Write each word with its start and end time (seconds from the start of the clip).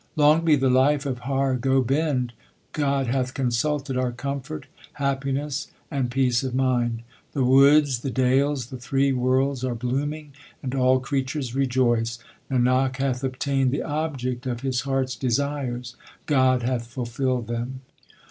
Long 0.15 0.43
be 0.43 0.55
the 0.55 0.71
life 0.71 1.05
of 1.05 1.19
Har 1.29 1.55
Gobind! 1.55 2.33
God 2.73 3.05
hath 3.05 3.35
consulted 3.35 3.97
our 3.97 4.11
comfort, 4.11 4.65
happiness, 4.93 5.67
and 5.91 6.09
peace 6.09 6.41
of 6.41 6.55
mind. 6.55 7.03
The 7.33 7.43
woods, 7.43 7.99
the 7.99 8.09
dales, 8.09 8.71
the 8.71 8.77
three 8.79 9.11
worlds 9.11 9.63
are 9.63 9.75
blooming 9.75 10.33
and 10.63 10.73
all 10.73 10.99
creatures 10.99 11.53
rejoice. 11.53 12.17
Nanak 12.49 12.95
hath 12.97 13.23
obtained 13.23 13.69
the 13.69 13.83
object 13.83 14.47
of 14.47 14.61
his 14.61 14.81
heart 14.81 15.03
s 15.09 15.15
desires; 15.15 15.95
God 16.25 16.63
hath 16.63 16.87
fulfilled 16.87 17.45
them. 17.45 17.81